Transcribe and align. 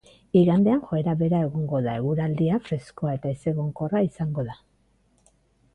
Igandean 0.39 0.79
joera 0.87 1.13
bera 1.19 1.41
egongo 1.47 1.81
da, 1.89 1.93
eguraldia 2.01 2.59
freskoa 2.71 3.15
eta 3.19 3.35
ezegonkorra 3.37 4.07
izango 4.11 4.49
da. 4.53 4.59